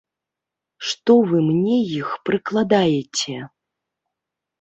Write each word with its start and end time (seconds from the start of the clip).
Што 0.91 1.15
вы 1.31 1.37
мне 1.49 1.75
іх 1.99 2.09
прыкладаеце? 2.29 3.37